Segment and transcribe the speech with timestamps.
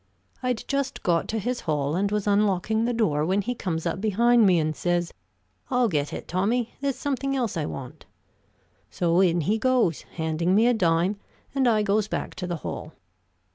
[0.41, 4.01] I'd just got to his hall and was unlocking the door, when he comes up
[4.01, 5.13] behind me and says,
[5.69, 8.07] 'I'll get it, Tommy; there's something else I want.'
[8.89, 11.17] So in he goes, handing me a dime,
[11.53, 12.93] and I goes back to the hall.